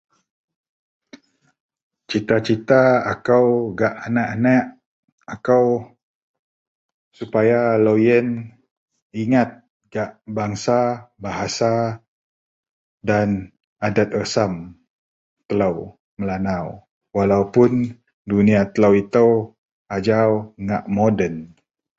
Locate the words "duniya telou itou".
18.29-19.31